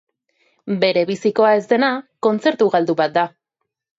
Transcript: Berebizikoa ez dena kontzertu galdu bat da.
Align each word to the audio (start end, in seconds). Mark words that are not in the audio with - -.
Berebizikoa 0.83 1.51
ez 1.59 1.61
dena 1.73 1.91
kontzertu 2.27 2.69
galdu 2.77 2.99
bat 3.05 3.17
da. 3.21 3.29